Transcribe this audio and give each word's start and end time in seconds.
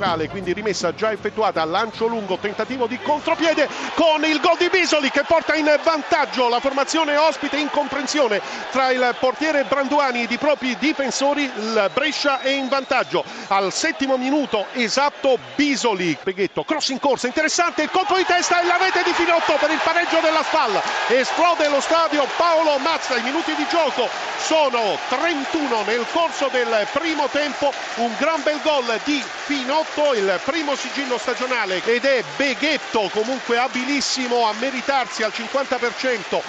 laterale, 0.00 0.28
quindi 0.28 0.52
rimessa 0.52 0.94
già 0.94 1.12
effettuata, 1.12 1.62
lancio 1.64 2.06
lungo, 2.06 2.38
tentativo 2.38 2.86
di 2.86 2.98
contropiede 3.00 3.68
con 3.94 4.24
il 4.24 4.40
gol 4.40 4.56
di 4.56 4.68
Bisoli 4.68 5.10
che 5.10 5.22
porta 5.24 5.54
in 5.54 5.78
vantaggio 5.82 6.48
la 6.48 6.58
formazione 6.58 7.16
ospite 7.16 7.58
in 7.58 7.68
comprensione 7.70 8.40
tra 8.70 8.90
il 8.90 9.14
portiere 9.20 9.64
Branduani 9.64 10.22
ed 10.22 10.30
i 10.30 10.38
propri 10.38 10.76
difensori, 10.78 11.42
il 11.42 11.90
Brescia 11.92 12.40
è 12.40 12.48
in 12.48 12.68
vantaggio. 12.68 13.22
Al 13.48 13.72
settimo 13.72 14.16
minuto 14.16 14.66
esatto 14.72 15.38
Bisoli, 15.54 16.16
Peghetto, 16.22 16.64
cross 16.64 16.88
in 16.88 16.98
corsa, 16.98 17.26
interessante, 17.26 17.82
il 17.82 17.90
colpo 17.90 18.16
di 18.16 18.24
testa 18.24 18.60
e 18.60 18.66
la 18.66 18.78
rete 18.78 19.02
di 19.04 19.12
Finotto 19.12 19.54
per 19.60 19.70
il 19.70 19.80
pareggio 19.84 20.20
della 20.20 20.42
spalla, 20.42 20.82
esplode 21.08 21.68
lo 21.68 21.80
stadio 21.80 22.26
Paolo 22.36 22.78
Mazza, 22.78 23.16
i 23.16 23.22
minuti 23.22 23.54
di 23.54 23.66
gioco 23.68 24.08
sono 24.38 24.96
31 25.08 25.82
nel 25.82 26.06
corso 26.12 26.48
del 26.50 26.86
primo 26.92 27.28
tempo, 27.28 27.72
un 27.96 28.14
gran 28.18 28.42
bel 28.42 28.60
gol 28.62 28.98
di 29.04 29.22
Finotto, 29.44 29.89
il 30.14 30.40
primo 30.44 30.76
sigillo 30.76 31.18
stagionale 31.18 31.82
ed 31.84 32.04
è 32.04 32.22
Beghetto 32.36 33.10
comunque 33.12 33.58
abilissimo 33.58 34.46
a 34.46 34.52
meritarsi 34.52 35.22
al 35.24 35.32
50% 35.34 36.40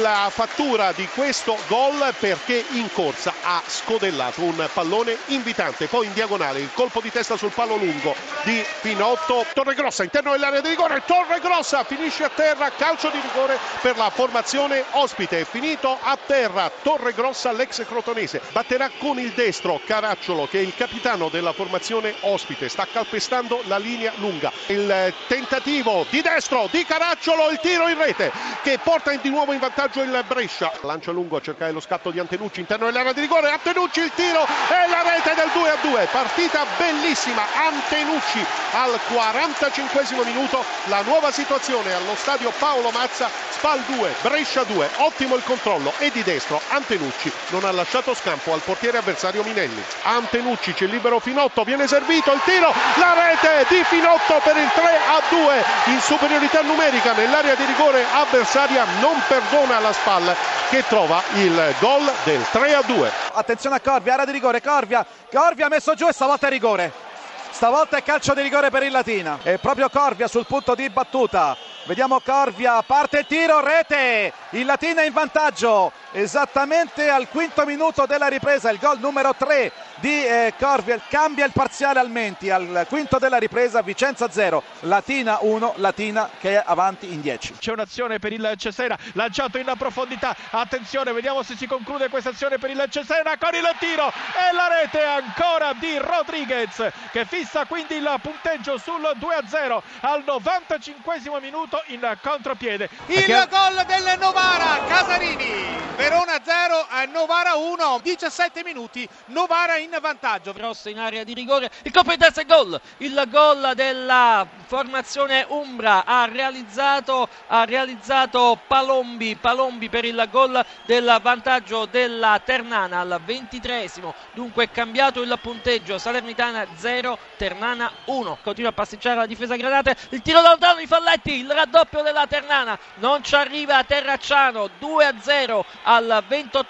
la 0.00 0.28
fattura 0.30 0.92
di 0.92 1.08
questo 1.08 1.56
gol 1.66 2.14
perché 2.18 2.62
in 2.72 2.92
corsa 2.92 3.32
ha 3.40 3.62
scodellato 3.66 4.42
un 4.42 4.68
pallone 4.72 5.16
invitante, 5.26 5.86
poi 5.88 6.06
in 6.06 6.12
diagonale 6.12 6.60
il 6.60 6.70
colpo 6.74 7.00
di 7.00 7.10
testa 7.10 7.36
sul 7.38 7.52
palo 7.52 7.76
lungo 7.76 8.14
di 8.42 8.62
Pinotto, 8.82 9.46
Torregrossa 9.54 10.02
interno 10.02 10.32
dell'area 10.32 10.60
di 10.60 10.68
rigore, 10.68 11.02
Torregrossa 11.06 11.82
finisce 11.84 12.24
a 12.24 12.28
terra, 12.28 12.70
calcio 12.70 13.08
di 13.08 13.18
rigore 13.20 13.58
per 13.80 13.96
la 13.96 14.10
formazione 14.10 14.84
ospite, 14.90 15.46
finito 15.46 15.98
a 16.00 16.18
terra 16.26 16.70
Torregrossa 16.82 17.50
l'ex 17.52 17.84
crotonese, 17.86 18.42
batterà 18.52 18.90
con 18.98 19.18
il 19.18 19.30
destro 19.32 19.80
Caracciolo 19.84 20.46
che 20.46 20.58
è 20.58 20.62
il 20.62 20.74
capitano 20.74 21.28
della 21.30 21.54
formazione 21.54 22.14
ospite, 22.20 22.68
sta 22.68 22.88
calpestando 22.90 23.62
la 23.66 23.78
linea 23.78 24.12
lunga, 24.16 24.52
il 24.66 25.14
tentativo 25.26 26.06
di 26.10 26.20
destro 26.20 26.68
di 26.70 26.84
Caracciolo, 26.84 27.50
il 27.50 27.58
tiro 27.60 27.88
in 27.88 27.96
rete 27.96 28.32
che 28.62 28.78
porta 28.82 29.14
di 29.14 29.28
nuovo 29.30 29.52
in 29.52 29.58
vantaggio 29.58 30.02
il 30.02 30.24
Brescia, 30.26 30.72
lancia 30.82 31.10
lungo 31.10 31.36
a 31.36 31.40
cercare 31.40 31.72
lo 31.72 31.80
scatto 31.80 32.10
di 32.10 32.18
Antenucci 32.18 32.60
interno 32.60 32.86
dell'area 32.86 33.12
di 33.12 33.20
rigore, 33.20 33.50
Antenucci 33.50 34.00
il 34.00 34.12
tiro 34.14 34.44
e 34.44 34.88
la 34.88 35.02
rete 35.02 35.34
del 35.34 35.50
2 35.52 35.70
a 35.70 35.76
2, 35.80 36.08
partita 36.10 36.66
bellissima, 36.76 37.42
Antenucci 37.54 38.44
al 38.72 38.98
45 39.08 40.24
minuto, 40.24 40.64
la 40.84 41.02
nuova 41.02 41.30
situazione 41.30 41.92
allo 41.92 42.14
stadio 42.16 42.52
Paolo 42.58 42.90
Mazza, 42.90 43.30
Spal 43.60 43.82
2, 43.82 44.14
Brescia 44.22 44.64
2, 44.64 44.88
ottimo 45.00 45.36
il 45.36 45.42
controllo 45.44 45.92
e 45.98 46.10
di 46.10 46.22
destro 46.22 46.62
Antenucci 46.68 47.30
non 47.48 47.64
ha 47.64 47.70
lasciato 47.70 48.14
scampo 48.14 48.54
al 48.54 48.62
portiere 48.64 48.96
avversario 48.96 49.42
Minelli, 49.42 49.84
Antenucci 50.04 50.72
c'è 50.72 50.86
libero 50.86 51.18
Finotto, 51.20 51.62
viene 51.62 51.86
servito 51.86 52.32
il 52.32 52.40
tiro, 52.42 52.72
la 52.96 53.12
rete 53.12 53.66
di 53.68 53.84
Finotto 53.84 54.40
per 54.42 54.56
il 54.56 54.70
3 54.72 54.82
a 54.82 55.22
2 55.28 55.92
in 55.92 56.00
superiorità 56.00 56.62
numerica 56.62 57.12
nell'area 57.12 57.54
di 57.54 57.66
rigore 57.66 58.02
avversaria 58.10 58.86
non 58.98 59.20
perdona 59.28 59.78
la 59.78 59.92
spalla 59.92 60.34
che 60.70 60.82
trova 60.88 61.22
il 61.34 61.74
gol 61.80 62.10
del 62.24 62.42
3 62.50 62.74
a 62.74 62.82
2 62.82 63.12
attenzione 63.32 63.76
a 63.76 63.80
Corvia, 63.80 64.14
area 64.14 64.24
di 64.24 64.32
rigore, 64.32 64.62
Corvia 64.62 65.04
Corvia 65.30 65.68
messo 65.68 65.92
giù 65.92 66.08
e 66.08 66.14
stavolta 66.14 66.46
è 66.46 66.50
rigore 66.50 67.08
stavolta 67.50 67.96
è 67.96 68.02
calcio 68.02 68.34
di 68.34 68.42
rigore 68.42 68.70
per 68.70 68.82
il 68.82 68.90
Latina. 68.90 69.38
È 69.42 69.58
proprio 69.58 69.88
Corvia 69.88 70.28
sul 70.28 70.46
punto 70.46 70.74
di 70.74 70.88
battuta. 70.90 71.56
Vediamo 71.84 72.20
Corvia, 72.20 72.82
parte 72.82 73.20
il 73.20 73.26
tiro, 73.26 73.60
rete. 73.60 74.32
Il 74.50 74.66
Latina 74.66 75.02
in 75.02 75.12
vantaggio 75.12 75.92
esattamente 76.12 77.08
al 77.08 77.28
quinto 77.28 77.64
minuto 77.64 78.06
della 78.06 78.28
ripresa 78.28 78.70
il 78.70 78.78
gol 78.78 78.98
numero 78.98 79.34
3 79.34 79.72
di 79.96 80.24
eh, 80.24 80.54
Corvia 80.58 81.00
cambia 81.08 81.44
il 81.44 81.52
parziale 81.52 82.00
al 82.00 82.10
Menti 82.10 82.50
al 82.50 82.86
quinto 82.88 83.18
della 83.18 83.38
ripresa 83.38 83.82
Vicenza 83.82 84.30
0 84.30 84.62
Latina 84.80 85.38
1 85.40 85.74
Latina 85.76 86.30
che 86.40 86.56
è 86.56 86.62
avanti 86.64 87.12
in 87.12 87.20
10 87.20 87.54
c'è 87.58 87.72
un'azione 87.72 88.18
per 88.18 88.32
il 88.32 88.54
Cesena 88.56 88.98
lanciato 89.12 89.58
in 89.58 89.72
profondità. 89.76 90.36
Attenzione 90.50 91.12
vediamo 91.12 91.42
se 91.42 91.56
si 91.56 91.66
conclude 91.66 92.08
questa 92.08 92.30
azione 92.30 92.58
per 92.58 92.70
il 92.70 92.84
Cesena 92.90 93.36
con 93.38 93.54
il 93.54 93.68
tiro. 93.78 94.08
E 94.08 94.54
la 94.54 94.68
rete 94.68 95.02
ancora 95.02 95.72
di 95.74 95.96
Rodriguez 95.98 96.90
che 97.10 97.24
fissa 97.24 97.64
quindi 97.66 97.96
il 97.96 98.14
punteggio 98.20 98.78
sul 98.78 99.00
2-0 99.00 99.80
al 100.00 100.22
95 100.24 101.20
minuto 101.40 101.82
in 101.86 102.16
contropiede. 102.22 102.88
Il 103.06 103.24
che... 103.24 103.46
gol 103.48 103.84
del 103.86 104.18
Novara 104.18 104.84
Casarini 104.86 105.98
Verona 106.00 106.40
0 106.40 106.86
Novara 107.06 107.54
1 107.54 108.00
17 108.02 108.62
minuti 108.64 109.08
Novara 109.26 109.76
in 109.76 109.96
vantaggio. 110.00 110.52
Rosso 110.56 110.88
in 110.88 110.98
area 110.98 111.24
di 111.24 111.34
rigore 111.34 111.70
il 111.82 111.92
colpo 111.92 112.10
di 112.10 112.18
testa 112.18 112.40
e 112.40 112.44
gol. 112.44 112.80
Il 112.98 113.22
gol 113.28 113.72
della 113.74 114.46
formazione 114.66 115.44
Umbra 115.48 116.04
ha 116.04 116.26
realizzato, 116.26 117.28
ha 117.48 117.64
realizzato 117.64 118.58
Palombi 118.66 119.36
Palombi 119.36 119.88
per 119.88 120.04
il 120.04 120.28
gol 120.30 120.64
del 120.86 121.18
vantaggio 121.22 121.86
della 121.86 122.40
Ternana 122.44 123.00
al 123.00 123.20
23 123.24 123.90
dunque 124.32 124.64
è 124.64 124.70
cambiato 124.70 125.22
il 125.22 125.38
punteggio 125.40 125.98
Salernitana 125.98 126.66
0 126.74 127.18
Ternana 127.36 127.90
1 128.04 128.38
continua 128.42 128.70
a 128.70 128.72
pasticciare 128.72 129.16
la 129.16 129.26
difesa 129.26 129.56
gradate 129.56 129.96
il 130.10 130.22
tiro 130.22 130.40
da 130.40 130.50
lontano 130.50 130.78
di 130.78 130.86
Falletti 130.86 131.40
il 131.40 131.50
raddoppio 131.50 132.02
della 132.02 132.26
Ternana. 132.26 132.78
Non 132.96 133.22
ci 133.22 133.34
arriva 133.34 133.82
Terracciano 133.84 134.68
2 134.78 135.14
0 135.20 135.64
al 135.84 136.22
28 136.26 136.66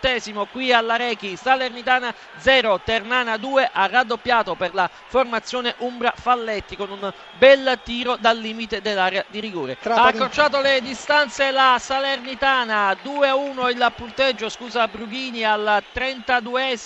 qui 0.50 0.72
alla 0.72 0.96
Rechi. 0.96 1.36
Salernitana 1.36 2.14
0 2.36 2.80
Ternana 2.84 3.36
2 3.36 3.70
ha 3.72 3.86
raddoppiato 3.86 4.54
per 4.54 4.74
la 4.74 4.88
formazione 5.06 5.74
Umbra 5.78 6.12
Falletti 6.16 6.76
con 6.76 6.90
un 6.90 7.12
bel 7.38 7.78
tiro 7.82 8.16
dal 8.16 8.38
limite 8.38 8.80
dell'area 8.80 9.24
di 9.28 9.40
rigore. 9.40 9.76
Ha 9.82 10.04
accorciato 10.04 10.60
le 10.60 10.80
distanze 10.80 11.50
la 11.50 11.76
Salernitana 11.78 12.96
2 13.02 13.30
1 13.30 13.68
il 13.70 13.92
punteggio 13.96 14.48
scusa 14.48 14.86
Brughini 14.88 15.44
al 15.44 15.82
32 15.92 16.78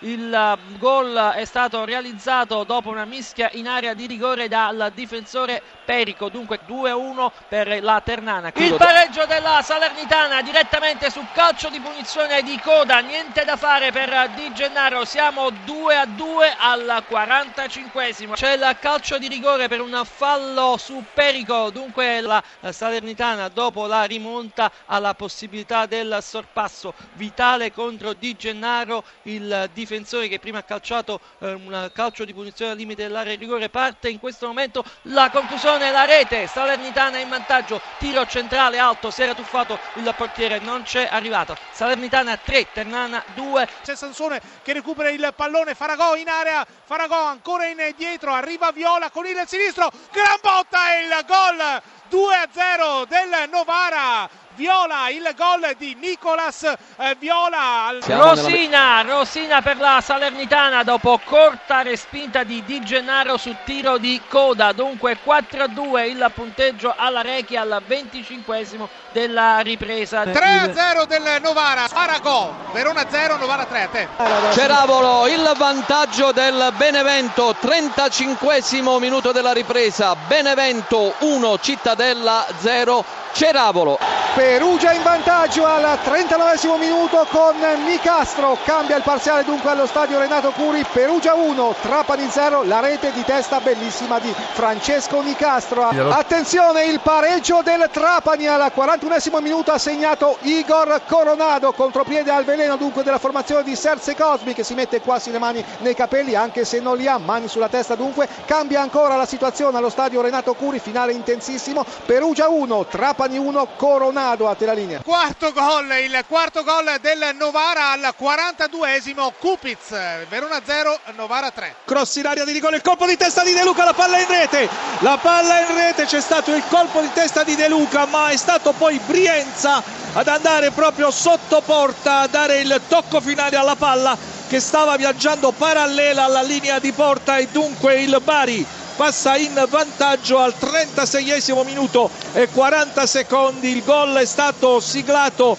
il 0.00 0.58
gol 0.78 1.32
è 1.34 1.44
stato 1.44 1.84
realizzato 1.84 2.64
dopo 2.64 2.90
una 2.90 3.04
mischia 3.04 3.48
in 3.52 3.66
area 3.68 3.94
di 3.94 4.06
rigore 4.06 4.48
dal 4.48 4.92
difensore 4.94 5.62
Perico. 5.84 6.28
Dunque 6.28 6.60
2 6.66 6.90
1 6.90 7.32
per 7.48 7.82
la 7.82 8.00
Ternana. 8.04 8.50
Il 8.54 8.74
pareggio 8.74 9.24
della 9.26 9.62
Salernitana 9.62 10.42
direttamente 10.42 11.10
su 11.10 11.24
calcio 11.32 11.68
di 11.68 11.80
punizione 11.80 12.42
di 12.42 12.58
coda 12.66 12.98
niente 12.98 13.44
da 13.44 13.56
fare 13.56 13.92
per 13.92 14.30
Di 14.34 14.52
Gennaro. 14.52 15.04
Siamo 15.04 15.50
2 15.50 15.96
a 15.96 16.04
2 16.04 16.56
al 16.58 17.04
45 17.06 18.12
c'è 18.32 18.54
il 18.54 18.76
calcio 18.80 19.18
di 19.18 19.28
rigore 19.28 19.68
per 19.68 19.80
un 19.80 20.02
fallo 20.04 20.76
su 20.76 21.04
Perico. 21.14 21.70
Dunque 21.70 22.20
la 22.20 22.42
Salernitana 22.68 23.46
dopo 23.50 23.86
la 23.86 24.02
rimonta 24.02 24.72
ha 24.86 24.98
la 24.98 25.14
possibilità 25.14 25.86
del 25.86 26.18
sorpasso. 26.20 26.92
Vitale 27.12 27.72
contro 27.72 28.14
Di 28.14 28.34
Gennaro 28.34 29.04
il 29.22 29.70
difensore 29.72 30.26
che 30.26 30.40
prima 30.40 30.58
ha 30.58 30.64
calciato 30.64 31.20
eh, 31.38 31.52
un 31.52 31.90
calcio 31.94 32.24
di 32.24 32.34
punizione 32.34 32.72
al 32.72 32.76
limite 32.76 33.04
dell'area 33.04 33.36
di 33.36 33.44
rigore. 33.44 33.68
Parte 33.68 34.08
in 34.08 34.18
questo 34.18 34.48
momento 34.48 34.84
la 35.02 35.30
conclusione 35.30 35.92
la 35.92 36.04
rete. 36.04 36.48
Salernitana 36.48 37.18
in 37.18 37.28
vantaggio. 37.28 37.80
Tiro 37.98 38.26
centrale 38.26 38.78
alto 38.78 39.12
si 39.12 39.22
era 39.22 39.34
tuffato 39.34 39.78
il 39.94 40.14
portiere 40.16 40.58
non 40.58 40.82
c'è 40.82 41.06
arrivato. 41.08 41.56
Salernitana 41.70 42.36
3 42.36 42.55
Ternana 42.64 43.22
2 43.34 43.68
c'è 43.82 43.94
Sansone 43.94 44.40
che 44.62 44.72
recupera 44.72 45.10
il 45.10 45.32
pallone 45.36 45.74
Faragò 45.74 46.16
in 46.16 46.28
area 46.28 46.66
Faragò 46.84 47.24
ancora 47.24 47.66
indietro 47.66 48.32
arriva 48.32 48.72
Viola 48.72 49.10
con 49.10 49.26
il 49.26 49.42
sinistro 49.46 49.90
gran 50.10 50.38
botta 50.40 50.94
e 50.94 51.04
il 51.04 51.24
gol 51.26 51.82
2 52.08 52.34
a 52.34 52.48
0 52.50 53.04
del 53.04 53.48
Novara 53.50 54.28
Viola 54.56 55.10
il 55.10 55.34
gol 55.36 55.74
di 55.76 55.94
Nicolas 56.00 56.62
eh, 56.62 57.16
Viola. 57.18 57.94
Rosina, 58.06 59.02
Rosina 59.02 59.60
per 59.60 59.76
la 59.76 60.00
Salernitana 60.02 60.82
dopo 60.82 61.20
corta 61.22 61.82
respinta 61.82 62.42
di 62.42 62.64
Di 62.64 62.80
Gennaro 62.80 63.36
su 63.36 63.54
tiro 63.64 63.98
di 63.98 64.18
coda. 64.28 64.72
Dunque 64.72 65.18
4-2 65.22 66.08
il 66.08 66.30
punteggio 66.34 66.94
alla 66.96 67.20
Rechi 67.20 67.54
al 67.56 67.82
25 67.86 68.66
della 69.12 69.58
ripresa. 69.60 70.22
3-0 70.22 71.06
del 71.06 71.38
Novara. 71.42 71.86
Aragò, 71.92 72.54
Verona 72.72 73.04
0, 73.08 73.36
Novara 73.36 73.66
3 73.66 73.82
a 73.82 73.88
te. 73.88 74.08
Ceravolo, 74.52 75.26
il 75.26 75.52
vantaggio 75.56 76.32
del 76.32 76.72
Benevento, 76.76 77.54
35 77.60 78.62
minuto 78.98 79.32
della 79.32 79.52
ripresa. 79.52 80.16
Benevento 80.26 81.14
1, 81.18 81.58
Cittadella 81.58 82.46
0, 82.60 83.04
Ceravolo. 83.32 83.98
Perugia 84.46 84.92
in 84.92 85.02
vantaggio 85.02 85.66
al 85.66 85.98
39 86.04 86.78
minuto 86.78 87.26
con 87.30 87.56
Nicastro, 87.84 88.56
cambia 88.62 88.96
il 88.96 89.02
parziale 89.02 89.42
dunque 89.42 89.70
allo 89.70 89.86
stadio 89.86 90.20
Renato 90.20 90.52
Curi, 90.52 90.86
Perugia 90.92 91.34
1, 91.34 91.74
Trapani 91.82 92.28
0, 92.30 92.62
la 92.62 92.78
rete 92.78 93.10
di 93.10 93.24
testa 93.24 93.58
bellissima 93.58 94.20
di 94.20 94.32
Francesco 94.52 95.20
Nicastro. 95.20 95.88
Attenzione 95.88 96.84
il 96.84 97.00
pareggio 97.00 97.62
del 97.64 97.88
Trapani 97.90 98.46
al 98.46 98.70
41 98.72 99.16
minuto 99.40 99.72
ha 99.72 99.78
segnato 99.78 100.36
Igor 100.42 101.00
Coronado, 101.08 101.72
contropiede 101.72 102.30
al 102.30 102.44
veleno 102.44 102.76
dunque 102.76 103.02
della 103.02 103.18
formazione 103.18 103.64
di 103.64 103.74
Serse 103.74 104.14
Cosmi 104.14 104.54
che 104.54 104.62
si 104.62 104.74
mette 104.74 105.00
quasi 105.00 105.32
le 105.32 105.40
mani 105.40 105.64
nei 105.78 105.96
capelli 105.96 106.36
anche 106.36 106.64
se 106.64 106.78
non 106.78 106.96
li 106.96 107.08
ha, 107.08 107.18
mani 107.18 107.48
sulla 107.48 107.68
testa 107.68 107.96
dunque, 107.96 108.28
cambia 108.44 108.80
ancora 108.80 109.16
la 109.16 109.26
situazione 109.26 109.76
allo 109.76 109.90
stadio 109.90 110.20
Renato 110.20 110.54
Curi, 110.54 110.78
finale 110.78 111.12
intensissimo, 111.12 111.84
Perugia 112.04 112.48
1, 112.48 112.86
Trapani 112.86 113.38
1, 113.38 113.66
Coronado 113.76 114.34
a 114.44 114.54
te 114.54 114.66
la 114.66 114.74
linea. 114.74 115.00
Quarto 115.00 115.52
gol, 115.52 115.90
il 116.04 116.24
quarto 116.28 116.62
gol 116.62 116.98
del 117.00 117.34
Novara 117.38 117.92
al 117.92 118.14
42esimo, 118.18 119.32
Kupic, 119.38 120.26
Verona 120.28 120.60
0, 120.62 120.98
Novara 121.14 121.50
3. 121.50 121.76
Cross 121.84 122.16
in 122.16 122.26
aria 122.26 122.44
di 122.44 122.52
rigore, 122.52 122.76
il 122.76 122.82
colpo 122.82 123.06
di 123.06 123.16
testa 123.16 123.42
di 123.42 123.54
De 123.54 123.64
Luca, 123.64 123.84
la 123.84 123.94
palla 123.94 124.18
in 124.18 124.26
rete, 124.26 124.68
la 124.98 125.18
palla 125.20 125.60
in 125.60 125.74
rete, 125.74 126.04
c'è 126.04 126.20
stato 126.20 126.54
il 126.54 126.62
colpo 126.68 127.00
di 127.00 127.10
testa 127.14 127.42
di 127.42 127.54
De 127.54 127.68
Luca, 127.68 128.04
ma 128.04 128.28
è 128.28 128.36
stato 128.36 128.72
poi 128.72 129.00
Brienza 129.06 129.82
ad 130.12 130.28
andare 130.28 130.70
proprio 130.70 131.10
sotto 131.10 131.62
porta 131.62 132.20
a 132.20 132.26
dare 132.26 132.60
il 132.60 132.80
tocco 132.88 133.20
finale 133.20 133.56
alla 133.56 133.76
palla 133.76 134.16
che 134.48 134.60
stava 134.60 134.96
viaggiando 134.96 135.50
parallela 135.52 136.24
alla 136.24 136.42
linea 136.42 136.78
di 136.78 136.92
porta 136.92 137.36
e 137.36 137.48
dunque 137.50 138.00
il 138.00 138.20
Bari 138.22 138.66
passa 138.96 139.36
in 139.36 139.64
vantaggio 139.68 140.38
al 140.38 140.54
36esimo 140.58 141.64
minuto 141.64 142.10
e 142.32 142.48
40 142.48 143.06
secondi. 143.06 143.68
Il 143.68 143.84
gol 143.84 144.14
è 144.16 144.24
stato 144.24 144.80
siglato 144.80 145.56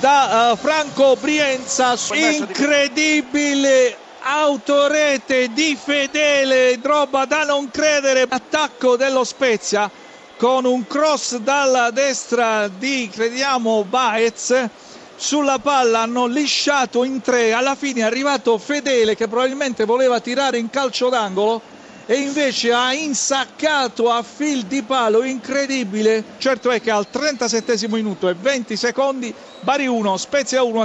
da 0.00 0.50
uh, 0.52 0.56
Franco 0.56 1.16
Brienza. 1.18 1.94
Incredibile 2.12 3.96
autorete 4.22 5.48
di 5.52 5.78
Fedele, 5.82 6.78
roba 6.82 7.24
da 7.24 7.44
non 7.44 7.70
credere. 7.70 8.26
Attacco 8.28 8.96
dello 8.96 9.24
Spezia 9.24 9.90
con 10.36 10.64
un 10.64 10.86
cross 10.86 11.36
dalla 11.36 11.90
destra 11.90 12.66
di 12.68 13.08
crediamo 13.12 13.84
Baez 13.84 14.68
sulla 15.14 15.58
palla 15.58 16.00
hanno 16.00 16.24
lisciato 16.24 17.04
in 17.04 17.20
tre 17.20 17.52
alla 17.52 17.74
fine 17.74 18.00
è 18.00 18.04
arrivato 18.04 18.56
Fedele 18.56 19.14
che 19.14 19.28
probabilmente 19.28 19.84
voleva 19.84 20.18
tirare 20.20 20.56
in 20.56 20.70
calcio 20.70 21.10
d'angolo 21.10 21.60
e 22.06 22.14
invece 22.14 22.72
ha 22.72 22.92
insaccato 22.92 24.10
a 24.10 24.22
fil 24.22 24.64
di 24.64 24.82
palo 24.82 25.22
incredibile. 25.22 26.24
Certo 26.38 26.70
è 26.70 26.80
che 26.80 26.90
al 26.90 27.08
37 27.08 27.88
minuto 27.88 28.28
e 28.28 28.34
20 28.34 28.76
secondi 28.76 29.32
Bari 29.60 29.86
1 29.86 30.16
Spezia 30.16 30.62
1 30.62 30.78